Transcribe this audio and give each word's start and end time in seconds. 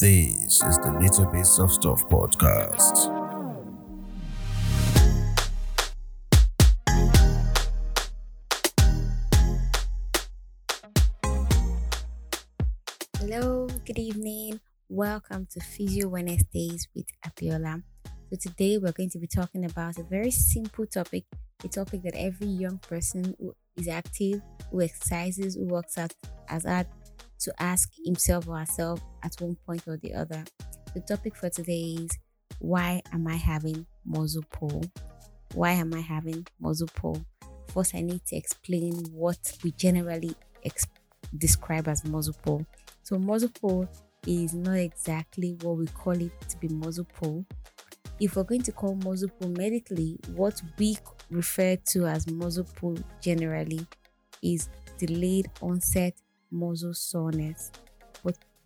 This 0.00 0.62
is 0.62 0.78
the 0.78 0.96
Little 0.96 1.26
Bits 1.26 1.58
of 1.58 1.72
Stuff 1.72 2.08
podcast. 2.08 3.10
Hello, 13.18 13.66
good 13.84 13.98
evening. 13.98 14.60
Welcome 14.88 15.48
to 15.50 15.58
Physio 15.58 16.06
Wednesdays 16.06 16.86
with 16.94 17.06
Apiola. 17.26 17.82
So 18.30 18.36
today 18.40 18.78
we're 18.78 18.92
going 18.92 19.10
to 19.10 19.18
be 19.18 19.26
talking 19.26 19.64
about 19.64 19.98
a 19.98 20.04
very 20.04 20.30
simple 20.30 20.86
topic, 20.86 21.24
a 21.64 21.68
topic 21.68 22.04
that 22.04 22.14
every 22.14 22.46
young 22.46 22.78
person 22.78 23.34
who 23.40 23.52
is 23.76 23.88
active, 23.88 24.42
who 24.70 24.80
exercises, 24.80 25.56
who 25.56 25.66
works 25.66 25.98
out 25.98 26.14
has 26.46 26.62
had 26.62 26.86
to 27.40 27.52
ask 27.58 27.90
himself 28.04 28.46
or 28.46 28.58
herself 28.58 29.00
at 29.22 29.34
one 29.40 29.56
point 29.66 29.86
or 29.86 29.96
the 29.96 30.14
other. 30.14 30.44
The 30.94 31.00
topic 31.00 31.36
for 31.36 31.50
today 31.50 31.96
is 32.00 32.10
why 32.58 33.02
am 33.12 33.26
I 33.26 33.36
having 33.36 33.86
muscle 34.04 34.44
pull? 34.50 34.84
Why 35.54 35.72
am 35.72 35.94
I 35.94 36.00
having 36.00 36.46
muscle 36.60 36.88
pull? 36.94 37.24
First, 37.68 37.94
I 37.94 38.00
need 38.00 38.24
to 38.26 38.36
explain 38.36 38.94
what 39.12 39.38
we 39.62 39.72
generally 39.72 40.34
ex- 40.64 40.86
describe 41.36 41.88
as 41.88 42.04
muscle 42.04 42.34
pull. 42.42 42.66
So, 43.02 43.18
muscle 43.18 43.50
pull 43.60 43.88
is 44.26 44.54
not 44.54 44.78
exactly 44.78 45.56
what 45.62 45.76
we 45.78 45.86
call 45.86 46.20
it 46.20 46.32
to 46.48 46.56
be 46.58 46.68
muscle 46.68 47.06
pull. 47.14 47.44
If 48.20 48.36
we're 48.36 48.44
going 48.44 48.62
to 48.62 48.72
call 48.72 48.96
muscle 48.96 49.28
pull 49.38 49.50
medically, 49.50 50.18
what 50.34 50.60
we 50.78 50.96
refer 51.30 51.76
to 51.90 52.06
as 52.06 52.26
muscle 52.30 52.66
pull 52.76 52.98
generally 53.20 53.86
is 54.42 54.68
delayed 54.98 55.50
onset 55.60 56.14
muscle 56.50 56.94
soreness. 56.94 57.70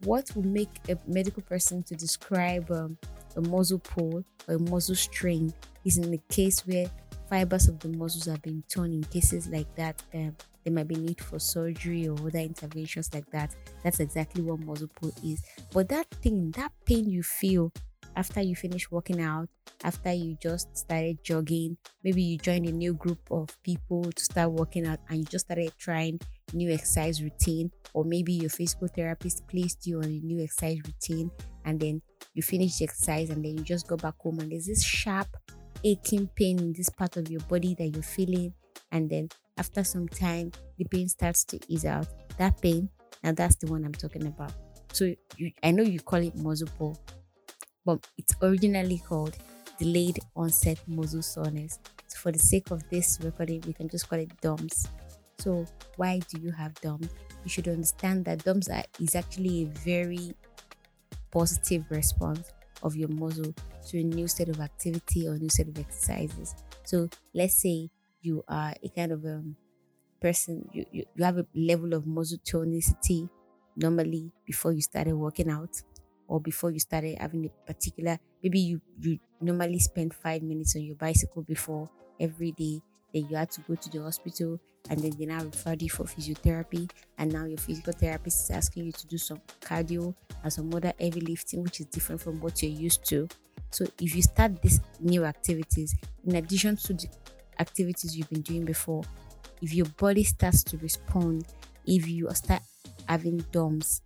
What 0.04 0.30
would 0.34 0.46
make 0.46 0.70
a 0.88 0.96
medical 1.06 1.42
person 1.42 1.82
to 1.84 1.94
describe 1.94 2.70
um, 2.70 2.98
a 3.36 3.40
muscle 3.40 3.78
pull 3.78 4.24
or 4.48 4.54
a 4.54 4.58
muscle 4.58 4.94
strain 4.94 5.52
is 5.84 5.98
in 5.98 6.10
the 6.10 6.20
case 6.28 6.66
where 6.66 6.86
fibers 7.32 7.68
of 7.68 7.78
the 7.80 7.88
muscles 7.88 8.26
have 8.26 8.42
been 8.42 8.62
torn. 8.68 8.92
In 8.92 9.04
cases 9.04 9.48
like 9.48 9.74
that, 9.76 10.02
um, 10.12 10.36
there 10.64 10.72
might 10.72 10.86
be 10.86 10.96
need 10.96 11.20
for 11.20 11.38
surgery 11.38 12.06
or 12.06 12.18
other 12.18 12.38
interventions 12.38 13.08
like 13.14 13.30
that. 13.30 13.54
That's 13.82 14.00
exactly 14.00 14.42
what 14.42 14.60
muscle 14.60 14.90
pull 14.94 15.12
is. 15.24 15.42
But 15.72 15.88
that 15.88 16.10
thing, 16.22 16.50
that 16.52 16.72
pain 16.84 17.08
you 17.08 17.22
feel 17.22 17.72
after 18.16 18.42
you 18.42 18.54
finish 18.54 18.90
working 18.90 19.20
out, 19.20 19.48
after 19.82 20.12
you 20.12 20.36
just 20.42 20.76
started 20.76 21.24
jogging, 21.24 21.78
maybe 22.04 22.22
you 22.22 22.36
joined 22.36 22.66
a 22.66 22.72
new 22.72 22.92
group 22.92 23.20
of 23.30 23.48
people 23.62 24.04
to 24.12 24.24
start 24.24 24.52
working 24.52 24.86
out 24.86 24.98
and 25.08 25.18
you 25.20 25.24
just 25.24 25.46
started 25.46 25.72
trying 25.78 26.20
new 26.54 26.70
exercise 26.70 27.22
routine, 27.22 27.70
or 27.94 28.04
maybe 28.04 28.32
your 28.32 28.50
physical 28.50 28.88
therapist 28.88 29.46
placed 29.48 29.86
you 29.86 29.98
on 29.98 30.04
a 30.04 30.20
new 30.20 30.42
exercise 30.42 30.78
routine 30.84 31.30
and 31.64 31.78
then 31.80 32.02
you 32.34 32.42
finish 32.42 32.78
the 32.78 32.84
exercise 32.84 33.30
and 33.30 33.44
then 33.44 33.56
you 33.58 33.64
just 33.64 33.86
go 33.86 33.96
back 33.96 34.14
home 34.18 34.38
and 34.40 34.50
there's 34.52 34.66
this 34.66 34.82
sharp 34.84 35.28
aching 35.84 36.28
pain 36.36 36.58
in 36.58 36.72
this 36.72 36.88
part 36.88 37.16
of 37.16 37.28
your 37.30 37.40
body 37.42 37.74
that 37.74 37.88
you're 37.88 38.02
feeling 38.02 38.54
and 38.92 39.10
then 39.10 39.28
after 39.58 39.82
some 39.84 40.08
time 40.08 40.50
the 40.78 40.84
pain 40.84 41.08
starts 41.08 41.44
to 41.44 41.58
ease 41.68 41.84
out 41.84 42.06
that 42.38 42.60
pain 42.62 42.88
now 43.22 43.32
that's 43.32 43.56
the 43.56 43.66
one 43.66 43.84
i'm 43.84 43.92
talking 43.92 44.26
about 44.26 44.52
so 44.92 45.12
you, 45.36 45.50
i 45.62 45.70
know 45.70 45.82
you 45.82 46.00
call 46.00 46.22
it 46.22 46.34
muscle 46.36 46.68
pull 46.78 46.96
but 47.84 48.06
it's 48.18 48.34
originally 48.42 48.98
called 48.98 49.36
delayed 49.78 50.18
onset 50.36 50.78
muscle 50.86 51.22
soreness. 51.22 51.78
So 52.06 52.18
for 52.18 52.32
the 52.32 52.38
sake 52.38 52.70
of 52.70 52.88
this 52.90 53.18
recording, 53.22 53.62
we 53.66 53.72
can 53.72 53.88
just 53.88 54.08
call 54.08 54.18
it 54.18 54.40
DOMS. 54.40 54.86
So 55.38 55.66
why 55.96 56.20
do 56.20 56.40
you 56.40 56.52
have 56.52 56.74
DOMS? 56.80 57.08
You 57.44 57.50
should 57.50 57.68
understand 57.68 58.24
that 58.26 58.44
DOMS 58.44 58.68
are, 58.68 58.84
is 59.00 59.14
actually 59.14 59.62
a 59.62 59.66
very 59.66 60.34
positive 61.30 61.84
response 61.90 62.52
of 62.82 62.96
your 62.96 63.08
muscle 63.08 63.54
to 63.88 63.98
a 63.98 64.02
new 64.04 64.28
set 64.28 64.48
of 64.48 64.60
activity 64.60 65.26
or 65.28 65.38
new 65.38 65.48
set 65.48 65.68
of 65.68 65.78
exercises. 65.78 66.54
So 66.84 67.08
let's 67.34 67.54
say 67.54 67.90
you 68.20 68.44
are 68.48 68.74
a 68.82 68.88
kind 68.90 69.12
of 69.12 69.24
um, 69.24 69.56
person, 70.20 70.68
you, 70.72 70.84
you, 70.90 71.04
you 71.14 71.24
have 71.24 71.38
a 71.38 71.46
level 71.54 71.94
of 71.94 72.06
muscle 72.06 72.38
tonicity 72.38 73.28
normally 73.76 74.32
before 74.44 74.72
you 74.72 74.80
started 74.82 75.14
working 75.16 75.50
out 75.50 75.82
or 76.28 76.40
before 76.40 76.70
you 76.70 76.78
started 76.78 77.18
having 77.18 77.46
a 77.46 77.50
particular 77.66 78.18
maybe 78.42 78.60
you 78.60 78.80
you 78.98 79.18
normally 79.40 79.78
spend 79.78 80.14
five 80.14 80.42
minutes 80.42 80.76
on 80.76 80.82
your 80.82 80.96
bicycle 80.96 81.42
before 81.42 81.90
every 82.20 82.52
day 82.52 82.80
then 83.12 83.26
you 83.28 83.36
had 83.36 83.50
to 83.50 83.62
go 83.62 83.74
to 83.74 83.88
the 83.90 84.00
hospital 84.02 84.60
and 84.90 85.00
then 85.00 85.12
they 85.18 85.26
now 85.26 85.42
refer 85.42 85.76
you 85.78 85.88
for 85.88 86.04
physiotherapy 86.04 86.90
and 87.18 87.32
now 87.32 87.44
your 87.44 87.58
physical 87.58 87.92
therapist 87.92 88.44
is 88.44 88.56
asking 88.56 88.86
you 88.86 88.92
to 88.92 89.06
do 89.06 89.18
some 89.18 89.40
cardio 89.60 90.14
and 90.42 90.52
some 90.52 90.72
other 90.74 90.92
heavy 90.98 91.20
lifting 91.20 91.62
which 91.62 91.80
is 91.80 91.86
different 91.86 92.20
from 92.20 92.40
what 92.40 92.62
you're 92.62 92.72
used 92.72 93.04
to. 93.08 93.28
So 93.70 93.86
if 94.00 94.14
you 94.14 94.22
start 94.22 94.60
these 94.60 94.80
new 95.00 95.24
activities 95.24 95.94
in 96.26 96.36
addition 96.36 96.76
to 96.76 96.94
the 96.94 97.08
activities 97.58 98.16
you've 98.16 98.30
been 98.30 98.42
doing 98.42 98.64
before 98.64 99.02
if 99.60 99.72
your 99.72 99.86
body 99.86 100.24
starts 100.24 100.62
to 100.64 100.76
respond 100.78 101.46
if 101.86 102.08
you 102.08 102.28
start 102.34 102.62
having 103.08 103.38
DOMS 103.52 104.02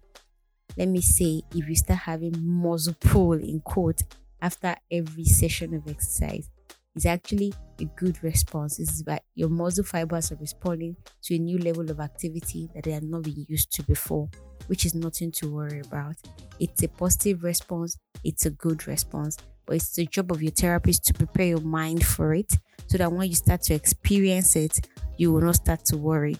let 0.76 0.88
me 0.88 1.00
say, 1.00 1.42
if 1.54 1.68
you 1.68 1.74
start 1.74 2.00
having 2.00 2.34
muscle 2.38 2.94
pull 3.00 3.32
in 3.32 3.60
quote 3.60 4.02
after 4.42 4.76
every 4.90 5.24
session 5.24 5.74
of 5.74 5.88
exercise, 5.88 6.50
it's 6.96 7.06
actually 7.06 7.52
a 7.80 7.84
good 7.84 8.22
response. 8.24 8.80
Is 8.80 9.02
that 9.04 9.22
your 9.34 9.50
muscle 9.50 9.84
fibers 9.84 10.32
are 10.32 10.36
responding 10.36 10.96
to 11.24 11.34
a 11.34 11.38
new 11.38 11.58
level 11.58 11.88
of 11.90 12.00
activity 12.00 12.70
that 12.74 12.84
they 12.84 12.92
have 12.92 13.02
not 13.02 13.22
been 13.22 13.44
used 13.48 13.70
to 13.72 13.82
before, 13.82 14.30
which 14.66 14.86
is 14.86 14.94
nothing 14.94 15.30
to 15.32 15.52
worry 15.52 15.80
about. 15.80 16.16
It's 16.58 16.82
a 16.82 16.88
positive 16.88 17.44
response, 17.44 17.98
it's 18.24 18.46
a 18.46 18.50
good 18.50 18.86
response, 18.86 19.36
but 19.66 19.76
it's 19.76 19.94
the 19.94 20.06
job 20.06 20.32
of 20.32 20.42
your 20.42 20.52
therapist 20.52 21.04
to 21.04 21.14
prepare 21.14 21.46
your 21.46 21.60
mind 21.60 22.04
for 22.04 22.34
it 22.34 22.50
so 22.86 22.96
that 22.96 23.12
when 23.12 23.28
you 23.28 23.34
start 23.34 23.60
to 23.62 23.74
experience 23.74 24.56
it, 24.56 24.88
you 25.18 25.32
will 25.32 25.42
not 25.42 25.56
start 25.56 25.84
to 25.86 25.98
worry. 25.98 26.38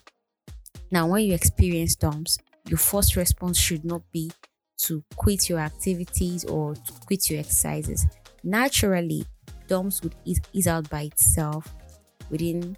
Now, 0.91 1.06
when 1.06 1.25
you 1.25 1.34
experience 1.34 1.97
DOMS, 1.97 2.39
your 2.69 2.78
first 2.78 3.15
response 3.15 3.59
should 3.59 3.84
not 3.84 4.03
be 4.11 4.33
to 4.78 5.05
quit 5.16 5.49
your 5.49 5.59
activities 5.59 6.45
or 6.45 6.75
to 6.75 6.93
quit 7.06 7.28
your 7.28 7.41
exercises. 7.41 8.06
Naturally, 8.43 9.27
DOMS 9.69 10.03
would 10.03 10.15
ease, 10.25 10.41
ease 10.53 10.66
out 10.66 10.88
by 10.91 11.03
itself 11.03 11.75
within 12.31 12.77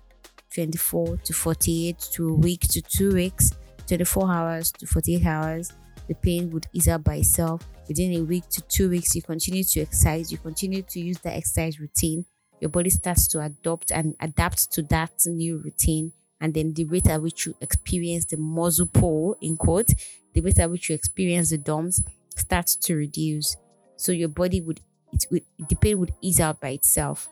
24 0.55 1.19
to 1.19 1.33
48 1.33 1.99
to 1.99 2.29
a 2.29 2.35
week 2.35 2.61
to 2.63 2.83
two 2.83 3.13
weeks, 3.13 3.53
24 3.87 4.31
hours 4.31 4.73
to 4.73 4.87
48 4.87 5.27
hours. 5.27 5.73
The 6.09 6.15
pain 6.15 6.51
would 6.51 6.67
ease 6.73 6.89
out 6.89 7.05
by 7.05 7.17
itself 7.17 7.67
within 7.87 8.15
a 8.15 8.23
week 8.23 8.49
to 8.51 8.63
two 8.63 8.89
weeks. 8.89 9.15
You 9.15 9.23
continue 9.23 9.65
to 9.65 9.81
exercise, 9.83 10.33
you 10.33 10.39
continue 10.39 10.83
to 10.83 11.01
use 11.01 11.19
the 11.19 11.35
exercise 11.35 11.79
routine. 11.79 12.25
Your 12.61 12.71
body 12.71 12.91
starts 12.91 13.29
to 13.29 13.41
adopt 13.41 13.91
and 13.93 14.17
adapt 14.21 14.73
to 14.73 14.83
that 14.85 15.13
new 15.27 15.59
routine 15.59 16.13
and 16.41 16.55
then 16.55 16.73
the 16.75 16.85
rate 16.85 17.09
at 17.09 17.23
which 17.23 17.47
you 17.47 17.55
experience 17.61 18.25
the 18.27 18.37
muscle 18.37 18.87
pull 18.87 19.37
in 19.41 19.57
quote 19.57 19.91
the 20.35 20.41
rate 20.41 20.59
at 20.59 20.71
which 20.71 20.89
you 20.89 20.95
experience 20.95 21.51
the 21.51 21.59
DOMS 21.59 22.03
starts 22.37 22.77
to 22.77 22.95
reduce 22.95 23.57
so 23.97 24.13
your 24.13 24.29
body 24.29 24.61
would 24.61 24.81
it 25.13 25.27
would 25.31 25.45
the 25.69 25.77
pain 25.77 25.99
would 25.99 26.15
ease 26.21 26.41
out 26.41 26.61
by 26.61 26.71
itself. 26.71 27.29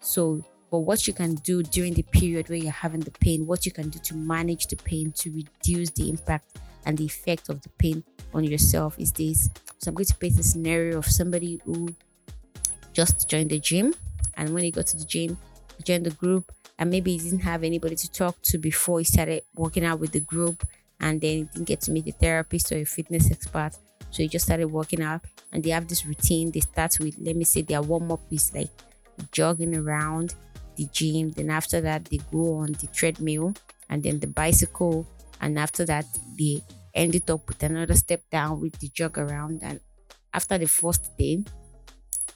So 0.00 0.44
but 0.70 0.80
what 0.80 1.06
you 1.06 1.12
can 1.12 1.34
do 1.34 1.62
during 1.62 1.94
the 1.94 2.02
period 2.04 2.48
where 2.48 2.58
you're 2.58 2.70
having 2.72 3.00
the 3.00 3.10
pain 3.10 3.46
what 3.46 3.66
you 3.66 3.72
can 3.72 3.88
do 3.88 3.98
to 3.98 4.14
manage 4.14 4.66
the 4.68 4.76
pain 4.76 5.12
to 5.12 5.30
reduce 5.32 5.90
the 5.90 6.08
impact 6.08 6.58
and 6.86 6.96
the 6.96 7.04
effect 7.04 7.48
of 7.48 7.60
the 7.62 7.68
pain 7.70 8.04
on 8.32 8.44
yourself 8.44 8.98
is 8.98 9.12
this. 9.12 9.50
So 9.78 9.88
i'm 9.90 9.94
going 9.94 10.06
to 10.06 10.16
paint 10.16 10.38
a 10.38 10.42
scenario 10.42 10.98
of 10.98 11.06
somebody 11.06 11.60
who 11.64 11.94
just 12.92 13.28
joined 13.28 13.50
the 13.50 13.58
gym 13.58 13.94
and 14.34 14.52
when 14.52 14.64
he 14.64 14.70
got 14.70 14.86
to 14.88 14.96
the 14.96 15.04
gym 15.04 15.38
joined 15.84 16.06
the 16.06 16.10
group 16.10 16.52
and 16.78 16.90
maybe 16.90 17.12
he 17.12 17.18
didn't 17.18 17.40
have 17.40 17.62
anybody 17.62 17.96
to 17.96 18.10
talk 18.10 18.40
to 18.42 18.58
before 18.58 18.98
he 18.98 19.04
started 19.04 19.42
working 19.54 19.84
out 19.84 20.00
with 20.00 20.12
the 20.12 20.20
group 20.20 20.66
and 21.00 21.20
then 21.20 21.36
he 21.38 21.44
didn't 21.44 21.66
get 21.68 21.80
to 21.80 21.90
meet 21.90 22.06
a 22.06 22.12
therapist 22.12 22.70
or 22.72 22.76
a 22.76 22.84
fitness 22.84 23.30
expert 23.30 23.72
so 24.10 24.22
he 24.22 24.28
just 24.28 24.46
started 24.46 24.66
working 24.66 25.02
out 25.02 25.22
and 25.52 25.62
they 25.62 25.70
have 25.70 25.88
this 25.88 26.04
routine. 26.06 26.50
They 26.50 26.60
start 26.60 26.96
with 27.00 27.16
let 27.20 27.36
me 27.36 27.44
say 27.44 27.62
their 27.62 27.82
warm-up 27.82 28.20
is 28.30 28.52
like 28.54 28.70
jogging 29.32 29.76
around 29.76 30.34
the 30.76 30.86
gym. 30.92 31.30
Then 31.30 31.50
after 31.50 31.80
that 31.80 32.06
they 32.06 32.18
go 32.32 32.56
on 32.56 32.72
the 32.72 32.88
treadmill 32.92 33.54
and 33.88 34.02
then 34.02 34.20
the 34.20 34.26
bicycle. 34.26 35.06
And 35.40 35.58
after 35.58 35.84
that 35.86 36.06
they 36.38 36.62
ended 36.94 37.30
up 37.30 37.48
with 37.48 37.62
another 37.62 37.94
step 37.94 38.22
down 38.30 38.60
with 38.60 38.78
the 38.78 38.88
jog 38.88 39.18
around. 39.18 39.60
And 39.62 39.80
after 40.34 40.58
the 40.58 40.66
first 40.68 41.16
day 41.16 41.44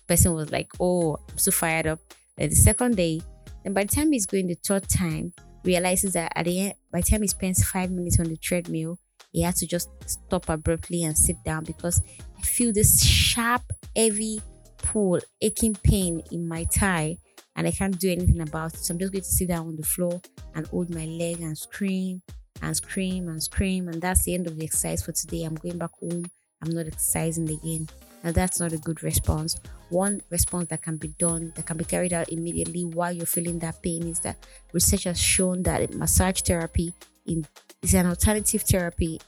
person 0.07 0.35
was 0.35 0.53
like 0.53 0.71
oh 0.81 1.17
i'm 1.31 1.39
so 1.39 1.51
fired 1.51 1.87
up. 1.87 2.01
Then 2.37 2.51
the 2.51 2.57
second 2.57 2.97
day 2.97 3.21
and 3.65 3.75
by 3.75 3.85
the 3.85 3.95
time 3.95 4.13
he's 4.13 4.27
going 4.27 4.47
the 4.47 4.55
third 4.55 4.89
time, 4.89 5.33
realizes 5.65 6.13
that 6.13 6.33
at 6.37 6.45
the 6.45 6.61
end, 6.61 6.75
by 6.93 7.01
the 7.01 7.07
time 7.07 7.23
he 7.23 7.29
spends 7.29 7.65
five 7.65 7.91
minutes 7.91 8.21
on 8.21 8.27
the 8.27 8.37
treadmill, 8.37 8.99
he 9.35 9.43
had 9.43 9.57
to 9.57 9.67
just 9.67 9.91
stop 10.07 10.49
abruptly 10.49 11.03
and 11.03 11.19
sit 11.19 11.37
down 11.45 11.65
because 11.65 12.01
I 12.39 12.43
feel 12.43 12.73
this 12.73 13.05
sharp, 13.05 13.63
heavy 13.97 14.41
pull, 14.79 15.19
aching 15.43 15.75
pain 15.75 16.23
in 16.31 16.47
my 16.47 16.65
thigh, 16.67 17.19
and 17.57 17.67
I 17.67 17.73
can't 17.73 17.99
do 17.99 18.13
anything 18.13 18.41
about 18.41 18.75
it. 18.75 18.79
So 18.79 18.95
I'm 18.95 19.01
just 19.01 19.13
going 19.13 19.23
to 19.23 19.29
sit 19.29 19.49
down 19.49 19.67
on 19.67 19.77
the 19.77 19.83
floor 19.83 20.21
and 20.55 20.67
hold 20.69 20.95
my 20.95 21.05
leg 21.05 21.41
and 21.41 21.59
scream 21.59 22.23
and 22.63 22.77
scream 22.77 23.29
and 23.29 23.43
scream. 23.43 23.89
And 23.89 24.01
that's 24.01 24.23
the 24.23 24.35
end 24.35 24.47
of 24.47 24.57
the 24.57 24.65
exercise 24.65 25.03
for 25.03 25.11
today. 25.11 25.43
I'm 25.43 25.57
going 25.57 25.79
back 25.79 25.93
home. 25.99 26.27
I'm 26.63 26.71
not 26.71 26.87
exercising 26.87 27.51
again. 27.51 27.89
Now, 28.23 28.31
that's 28.31 28.61
not 28.61 28.73
a 28.73 28.79
good 28.79 29.03
response. 29.03 29.59
One 29.91 30.23
response 30.31 30.69
that 30.69 30.83
can 30.83 30.97
be 30.97 31.09
done, 31.09 31.53
that 31.57 31.67
can 31.67 31.77
be 31.77 31.85
carried 31.85 32.13
out 32.13 32.31
immediately 32.31 32.85
while 32.85 33.13
you're 33.13 33.27
feeling 33.27 33.59
that 33.59 33.83
pain, 33.83 34.07
is 34.07 34.21
that 34.21 34.37
research 34.73 35.05
has 35.05 35.21
shown 35.21 35.65
that 35.65 35.93
massage 35.93 36.41
therapy 36.41 36.95
in, 37.27 37.47
is 37.83 37.95
an 37.95 38.07
alternative 38.07 38.63
therapy. 38.63 39.21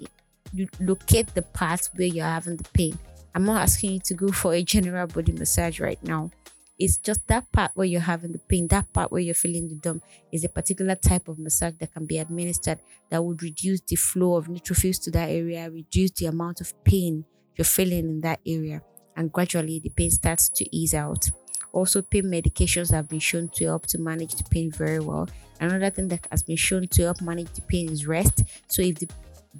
You 0.52 0.69
locate 0.81 1.34
the 1.34 1.43
part 1.43 1.88
where 1.94 2.06
you're 2.06 2.25
having 2.25 2.56
the 2.56 2.69
pain. 2.72 2.98
I'm 3.34 3.44
not 3.44 3.62
asking 3.62 3.93
you 3.93 4.00
to 4.04 4.14
go 4.14 4.28
for 4.28 4.54
a 4.54 4.62
general 4.62 5.06
body 5.06 5.32
massage 5.32 5.81
right 5.81 6.02
now. 6.02 6.31
It's 6.78 6.98
just 6.98 7.26
that 7.28 7.50
part 7.52 7.72
where 7.75 7.87
you're 7.87 8.00
having 8.02 8.32
the 8.32 8.38
pain, 8.38 8.69
that 8.69 8.93
part 8.93 9.10
where 9.10 9.20
you're 9.20 9.34
feeling 9.34 9.69
the 9.69 9.76
dump 9.76 10.04
is 10.31 10.44
a 10.44 10.48
particular 10.48 10.94
type 10.94 11.26
of 11.26 11.38
massage 11.38 11.75
that 11.78 11.93
can 11.93 12.04
be 12.04 12.19
administered 12.19 12.78
that 13.10 13.25
would 13.25 13.43
reduce 13.43 13.81
the 13.81 13.96
flow 13.96 14.37
of 14.37 14.46
neutrophils 14.46 15.02
to 15.04 15.10
that 15.12 15.31
area, 15.31 15.70
reduce 15.70 16.10
the 16.12 16.26
amount 16.26 16.60
of 16.60 16.72
pain 16.84 17.25
you're 17.56 17.64
feeling 17.64 18.06
in 18.08 18.20
that 18.20 18.40
area, 18.46 18.82
and 19.16 19.32
gradually 19.32 19.81
the 19.81 19.88
pain 19.88 20.10
starts 20.10 20.50
to 20.50 20.76
ease 20.76 20.93
out. 20.93 21.31
Also, 21.72 22.02
pain 22.02 22.25
medications 22.25 22.90
have 22.90 23.08
been 23.08 23.19
shown 23.20 23.48
to 23.48 23.64
help 23.64 23.87
to 23.87 23.98
manage 23.98 24.34
the 24.34 24.44
pain 24.44 24.70
very 24.70 25.00
well. 25.00 25.28
Another 25.61 25.91
thing 25.91 26.08
that 26.08 26.26
has 26.31 26.43
been 26.43 26.56
shown 26.56 26.87
to 26.88 27.03
help 27.03 27.20
manage 27.20 27.53
the 27.53 27.62
pain 27.62 27.91
is 27.91 28.06
rest. 28.06 28.43
So, 28.69 28.82
if 28.82 28.99
the 28.99 29.08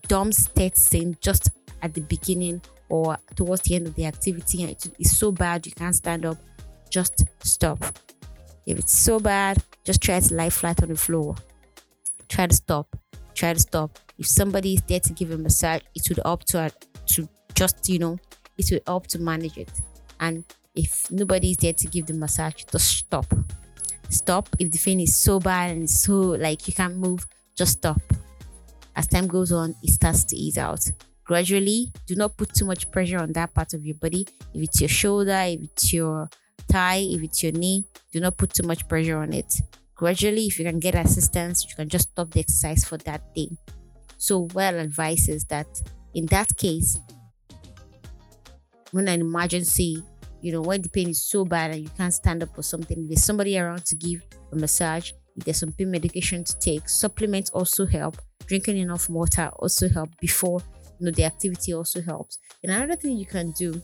DOM 0.09 0.33
starts 0.33 0.93
in 0.95 1.17
just 1.21 1.51
at 1.83 1.95
the 1.95 2.03
beginning 2.03 2.61
or 2.89 3.17
towards 3.35 3.63
the 3.63 3.77
end 3.77 3.87
of 3.87 3.95
the 3.95 4.07
activity 4.07 4.63
and 4.63 4.71
it's 4.71 5.17
so 5.17 5.33
bad 5.33 5.67
you 5.67 5.73
can't 5.73 5.95
stand 5.95 6.25
up, 6.27 6.39
just 6.91 7.25
stop. 7.41 7.79
If 8.67 8.79
it's 8.79 8.99
so 8.99 9.21
bad, 9.21 9.63
just 9.85 10.03
try 10.03 10.21
to 10.21 10.35
lie 10.35 10.51
flat 10.51 10.83
on 10.83 10.89
the 10.89 10.97
floor. 10.97 11.37
Try 12.29 12.47
to 12.49 12.55
stop. 12.55 12.97
Try 13.35 13.53
to 13.53 13.61
stop. 13.61 13.99
If 14.19 14.27
somebody 14.27 14.75
is 14.75 14.83
there 14.83 15.01
to 15.01 15.13
give 15.13 15.31
a 15.31 15.39
massage, 15.39 15.83
it 15.95 16.09
would 16.09 16.21
help 16.25 16.45
to 16.45 16.61
uh, 16.61 16.69
to 17.07 17.29
just 17.55 17.89
you 17.89 17.99
know, 17.99 18.19
it 18.59 18.69
will 18.71 18.81
help 18.87 19.07
to 19.09 19.19
manage 19.19 19.57
it. 19.57 19.71
And 20.21 20.45
if 20.75 21.11
nobody 21.11 21.53
is 21.53 21.59
there 21.59 21.73
to 21.75 21.87
give 21.87 22.07
the 22.07 22.15
massage, 22.15 22.65
just 22.65 22.89
stop. 22.89 23.27
Stop. 24.09 24.49
If 24.59 24.71
the 24.71 24.79
pain 24.79 25.01
is 25.01 25.21
so 25.21 25.41
bad 25.41 25.71
and 25.77 25.89
so 25.89 26.15
like 26.39 26.67
you 26.69 26.75
can't 26.75 26.97
move, 26.97 27.27
just 27.57 27.79
stop. 27.79 28.01
As 28.95 29.07
time 29.07 29.27
goes 29.27 29.53
on, 29.53 29.75
it 29.83 29.91
starts 29.91 30.25
to 30.25 30.37
ease 30.37 30.59
out 30.59 30.81
gradually. 31.27 31.93
Do 32.07 32.15
not 32.15 32.37
put 32.37 32.55
too 32.55 32.65
much 32.65 32.91
pressure 32.91 33.19
on 33.19 33.33
that 33.33 33.53
part 33.53 33.75
of 33.75 33.85
your 33.85 33.97
body. 33.97 34.27
If 34.55 34.63
it's 34.63 34.81
your 34.81 34.89
shoulder, 34.89 35.43
if 35.45 35.61
it's 35.63 35.93
your 35.93 36.31
thigh, 36.69 37.05
if 37.11 37.23
it's 37.23 37.43
your 37.43 37.53
knee, 37.53 37.85
do 38.13 38.21
not 38.21 38.37
put 38.39 38.55
too 38.55 38.63
much 38.67 38.89
pressure 38.89 39.19
on 39.19 39.33
it. 39.33 39.53
Gradually, 39.95 40.47
if 40.47 40.59
you 40.59 40.65
can 40.65 40.79
get 40.79 40.95
assistance, 40.95 41.67
you 41.69 41.75
can 41.75 41.89
just 41.89 42.11
stop 42.11 42.31
the 42.31 42.41
exercise 42.41 42.85
for 42.85 42.97
that 42.99 43.35
day. 43.35 43.51
So, 44.19 44.49
well 44.55 44.79
advice 44.79 45.29
is 45.29 45.45
that 45.47 45.67
in 46.15 46.27
that 46.27 46.57
case, 46.57 46.99
when 48.93 49.09
an 49.09 49.21
emergency, 49.21 50.03
you 50.47 50.53
know, 50.53 50.61
when 50.61 50.81
the 50.81 50.89
pain 50.89 51.09
is 51.09 51.25
so 51.25 51.45
bad 51.45 51.73
and 51.73 51.83
you 51.83 51.91
can't 51.99 52.15
stand 52.15 52.41
up 52.41 52.57
or 52.57 52.63
something, 52.63 53.09
there's 53.09 53.25
somebody 53.25 53.59
around 53.59 53.85
to 53.85 53.97
give 53.97 54.23
a 54.53 54.57
massage. 54.57 55.11
If 55.35 55.45
there's 55.45 55.59
some 55.59 55.73
pain 55.73 55.91
medication 55.91 56.45
to 56.45 56.59
take, 56.61 56.89
supplements 56.89 57.51
also 57.51 57.85
help. 57.85 58.17
Drinking 58.47 58.77
enough 58.77 59.11
water 59.11 59.51
also 59.59 59.89
help 59.89 60.11
before 60.21 60.61
you 61.01 61.07
know 61.07 61.11
the 61.11 61.25
activity 61.25 61.75
also 61.75 62.01
helps. 62.01 62.39
And 62.63 62.71
another 62.71 62.95
thing 62.95 63.17
you 63.17 63.27
can 63.27 63.51
do 63.51 63.83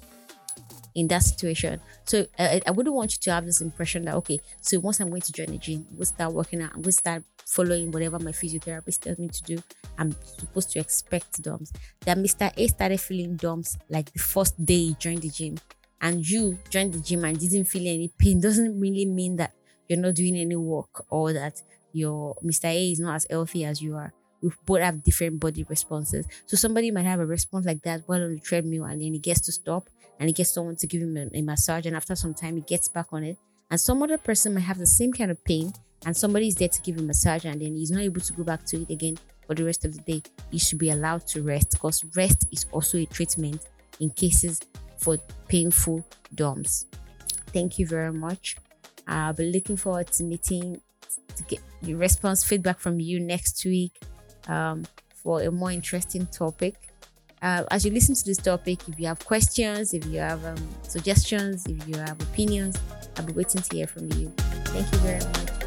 in 0.94 1.08
that 1.08 1.24
situation. 1.24 1.80
So 2.04 2.26
uh, 2.38 2.60
I 2.64 2.70
wouldn't 2.70 2.94
want 2.94 3.14
you 3.14 3.18
to 3.22 3.32
have 3.32 3.44
this 3.44 3.60
impression 3.60 4.04
that 4.04 4.14
okay, 4.22 4.38
so 4.60 4.78
once 4.78 5.00
I'm 5.00 5.08
going 5.08 5.22
to 5.22 5.32
join 5.32 5.46
the 5.46 5.58
gym, 5.58 5.84
to 5.98 6.04
start 6.04 6.32
working 6.32 6.62
out, 6.62 6.80
to 6.80 6.92
start 6.92 7.24
following 7.44 7.90
whatever 7.90 8.20
my 8.20 8.30
physiotherapist 8.30 9.00
tells 9.00 9.18
me 9.18 9.26
to 9.28 9.42
do. 9.42 9.62
I'm 9.98 10.12
supposed 10.38 10.70
to 10.70 10.78
expect 10.78 11.42
DOMS. 11.42 11.72
That 12.04 12.18
Mr. 12.18 12.52
A 12.56 12.68
started 12.68 13.00
feeling 13.00 13.34
DOMS 13.34 13.78
like 13.88 14.12
the 14.12 14.20
first 14.20 14.64
day 14.64 14.86
he 14.86 14.96
joined 15.00 15.22
the 15.22 15.30
gym, 15.30 15.58
and 16.02 16.28
you 16.28 16.58
joined 16.68 16.92
the 16.94 17.00
gym 17.00 17.24
and 17.24 17.38
didn't 17.38 17.64
feel 17.64 17.86
any 17.86 18.12
pain 18.18 18.40
doesn't 18.40 18.78
really 18.78 19.06
mean 19.06 19.36
that 19.36 19.54
you're 19.88 19.98
not 19.98 20.14
doing 20.14 20.36
any 20.36 20.56
work 20.56 21.04
or 21.08 21.32
that 21.32 21.62
your 21.92 22.34
Mr. 22.44 22.64
A 22.66 22.92
is 22.92 23.00
not 23.00 23.16
as 23.16 23.26
healthy 23.30 23.64
as 23.64 23.80
you 23.80 23.96
are 23.96 24.12
we 24.42 24.50
both 24.66 24.80
have 24.80 25.02
different 25.04 25.38
body 25.40 25.64
responses. 25.68 26.26
So 26.46 26.56
somebody 26.56 26.90
might 26.90 27.04
have 27.04 27.20
a 27.20 27.26
response 27.26 27.64
like 27.64 27.82
that 27.82 28.02
while 28.06 28.22
on 28.22 28.34
the 28.34 28.40
treadmill 28.40 28.84
and 28.84 29.00
then 29.00 29.12
he 29.12 29.18
gets 29.18 29.40
to 29.42 29.52
stop 29.52 29.88
and 30.18 30.28
he 30.28 30.32
gets 30.32 30.52
someone 30.52 30.76
to 30.76 30.86
give 30.86 31.00
him 31.00 31.16
a, 31.16 31.28
a 31.32 31.42
massage 31.42 31.86
and 31.86 31.96
after 31.96 32.16
some 32.16 32.34
time 32.34 32.56
he 32.56 32.62
gets 32.62 32.88
back 32.88 33.06
on 33.12 33.22
it. 33.24 33.38
And 33.70 33.80
some 33.80 34.02
other 34.02 34.18
person 34.18 34.54
might 34.54 34.60
have 34.62 34.78
the 34.78 34.86
same 34.86 35.12
kind 35.12 35.30
of 35.30 35.42
pain 35.44 35.72
and 36.04 36.16
somebody 36.16 36.48
is 36.48 36.56
there 36.56 36.68
to 36.68 36.82
give 36.82 36.96
him 36.96 37.04
a 37.04 37.06
massage 37.08 37.44
and 37.44 37.60
then 37.62 37.76
he's 37.76 37.90
not 37.92 38.02
able 38.02 38.20
to 38.20 38.32
go 38.32 38.42
back 38.42 38.64
to 38.66 38.82
it 38.82 38.90
again 38.90 39.16
for 39.46 39.54
the 39.54 39.64
rest 39.64 39.84
of 39.84 39.94
the 39.94 40.00
day. 40.02 40.22
He 40.50 40.58
should 40.58 40.78
be 40.78 40.90
allowed 40.90 41.26
to 41.28 41.42
rest 41.42 41.70
because 41.70 42.04
rest 42.16 42.46
is 42.50 42.66
also 42.72 42.98
a 42.98 43.06
treatment 43.06 43.64
in 44.00 44.10
cases 44.10 44.60
for 45.02 45.18
painful 45.48 46.04
DOMs. 46.34 46.86
Thank 47.52 47.78
you 47.78 47.86
very 47.86 48.12
much. 48.12 48.56
I'll 49.06 49.32
be 49.32 49.50
looking 49.50 49.76
forward 49.76 50.06
to 50.12 50.24
meeting 50.24 50.80
to 51.36 51.42
get 51.44 51.60
your 51.82 51.98
response 51.98 52.44
feedback 52.44 52.78
from 52.78 53.00
you 53.00 53.18
next 53.20 53.64
week 53.64 53.92
um, 54.48 54.84
for 55.14 55.42
a 55.42 55.50
more 55.50 55.70
interesting 55.70 56.26
topic. 56.26 56.74
Uh, 57.42 57.64
as 57.72 57.84
you 57.84 57.90
listen 57.90 58.14
to 58.14 58.24
this 58.24 58.38
topic, 58.38 58.88
if 58.88 59.00
you 59.00 59.06
have 59.06 59.24
questions, 59.24 59.94
if 59.94 60.06
you 60.06 60.20
have 60.20 60.44
um, 60.44 60.68
suggestions, 60.82 61.66
if 61.66 61.88
you 61.88 61.96
have 61.96 62.20
opinions, 62.22 62.78
I'll 63.16 63.26
be 63.26 63.32
waiting 63.32 63.60
to 63.60 63.76
hear 63.76 63.86
from 63.86 64.12
you. 64.12 64.32
Thank 64.36 64.90
you 64.92 64.98
very 64.98 65.18
much. 65.18 65.61